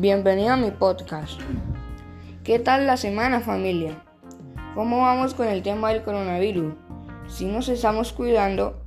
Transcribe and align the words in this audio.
Bienvenido 0.00 0.54
a 0.54 0.56
mi 0.56 0.70
podcast. 0.70 1.38
¿Qué 2.42 2.58
tal 2.58 2.86
la 2.86 2.96
semana 2.96 3.40
familia? 3.40 4.02
¿Cómo 4.74 5.02
vamos 5.02 5.34
con 5.34 5.46
el 5.46 5.62
tema 5.62 5.90
del 5.92 6.02
coronavirus? 6.02 6.72
Si 7.28 7.44
nos 7.44 7.68
estamos 7.68 8.14
cuidando 8.14 8.82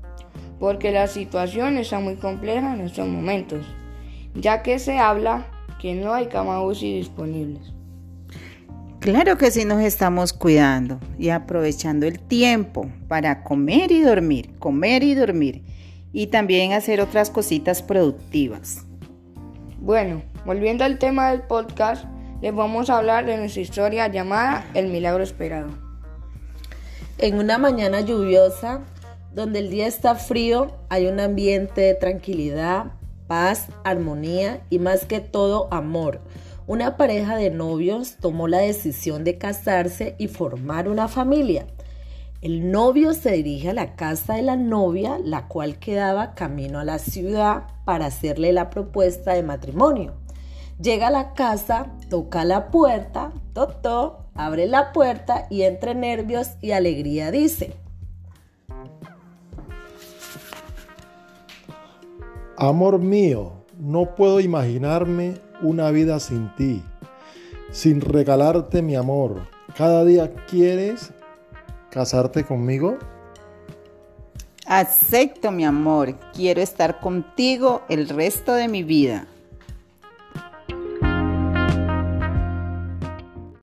porque 0.59 0.91
la 0.91 1.05
situación 1.05 1.77
está 1.77 1.99
muy 1.99 2.15
compleja 2.15 2.73
en 2.73 2.81
estos 2.81 3.07
momentos, 3.07 3.63
ya 4.33 4.63
que 4.63 4.79
se 4.79 4.97
habla 4.97 5.45
que 5.79 5.93
no 5.93 6.15
hay 6.15 6.29
cama 6.29 6.63
UCI 6.63 6.97
disponibles. 6.97 7.61
Claro 8.99 9.37
que 9.37 9.51
sí 9.51 9.65
nos 9.65 9.83
estamos 9.83 10.33
cuidando 10.33 10.99
y 11.19 11.29
aprovechando 11.29 12.07
el 12.07 12.19
tiempo 12.21 12.89
para 13.07 13.43
comer 13.43 13.91
y 13.91 14.01
dormir, 14.01 14.57
comer 14.57 15.03
y 15.03 15.13
dormir 15.13 15.61
y 16.11 16.25
también 16.25 16.73
hacer 16.73 17.01
otras 17.01 17.29
cositas 17.29 17.83
productivas. 17.83 18.87
Bueno, 19.83 20.21
volviendo 20.45 20.85
al 20.85 20.97
tema 20.97 21.31
del 21.31 21.41
podcast, 21.41 22.05
les 22.39 22.55
vamos 22.55 22.89
a 22.89 22.99
hablar 22.99 23.25
de 23.25 23.35
nuestra 23.35 23.61
historia 23.61 24.07
llamada 24.07 24.65
El 24.73 24.87
Milagro 24.87 25.21
Esperado. 25.21 25.71
En 27.17 27.37
una 27.37 27.57
mañana 27.57 27.99
lluviosa, 27.99 28.79
donde 29.33 29.59
el 29.59 29.69
día 29.69 29.85
está 29.87 30.15
frío, 30.15 30.71
hay 30.87 31.07
un 31.07 31.19
ambiente 31.19 31.81
de 31.81 31.95
tranquilidad, 31.95 32.93
paz, 33.27 33.67
armonía 33.83 34.61
y 34.69 34.79
más 34.79 35.03
que 35.03 35.19
todo 35.19 35.67
amor 35.69 36.21
una 36.65 36.95
pareja 36.95 37.35
de 37.35 37.49
novios 37.49 38.15
tomó 38.21 38.47
la 38.47 38.59
decisión 38.59 39.23
de 39.23 39.37
casarse 39.37 40.15
y 40.17 40.29
formar 40.29 40.87
una 40.87 41.09
familia. 41.09 41.67
El 42.43 42.71
novio 42.71 43.13
se 43.13 43.31
dirige 43.31 43.69
a 43.69 43.73
la 43.73 43.95
casa 43.95 44.33
de 44.33 44.41
la 44.41 44.57
novia, 44.57 45.17
la 45.17 45.47
cual 45.47 45.79
quedaba 45.79 46.35
camino 46.35 46.79
a 46.79 46.83
la 46.83 46.99
ciudad 46.99 47.67
para 47.85 48.07
hacerle 48.07 48.51
la 48.51 48.69
propuesta 48.69 49.31
de 49.31 49.43
matrimonio. 49.43 50.15
Llega 50.77 51.07
a 51.07 51.11
la 51.11 51.35
casa, 51.35 51.93
toca 52.09 52.43
la 52.43 52.69
puerta, 52.69 53.31
totó, 53.53 54.25
abre 54.35 54.67
la 54.67 54.91
puerta 54.91 55.47
y 55.49 55.61
entre 55.61 55.95
nervios 55.95 56.49
y 56.59 56.71
alegría 56.71 57.31
dice, 57.31 57.77
Amor 62.57 62.99
mío, 62.99 63.53
no 63.79 64.15
puedo 64.15 64.41
imaginarme 64.41 65.35
una 65.61 65.91
vida 65.91 66.19
sin 66.19 66.53
ti, 66.57 66.83
sin 67.71 68.01
regalarte 68.01 68.81
mi 68.81 68.97
amor. 68.97 69.47
Cada 69.77 70.03
día 70.03 70.33
quieres 70.49 71.13
casarte 71.93 72.43
conmigo. 72.43 72.97
Acepto 74.65 75.51
mi 75.51 75.63
amor, 75.63 76.15
quiero 76.33 76.61
estar 76.61 76.99
contigo 76.99 77.83
el 77.89 78.09
resto 78.09 78.53
de 78.53 78.67
mi 78.67 78.81
vida. 78.81 79.27